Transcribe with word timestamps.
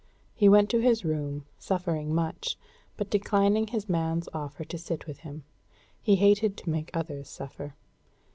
He 0.33 0.49
went 0.49 0.67
to 0.71 0.79
his 0.79 1.05
room, 1.05 1.45
suffering 1.59 2.11
much, 2.11 2.57
but 2.97 3.11
declining 3.11 3.67
his 3.67 3.87
man's 3.87 4.27
offer 4.33 4.63
to 4.63 4.77
sit 4.79 5.05
with 5.05 5.19
him. 5.19 5.43
He 6.01 6.15
hated 6.15 6.57
to 6.57 6.71
make 6.71 6.89
others 6.95 7.29
suffer. 7.29 7.75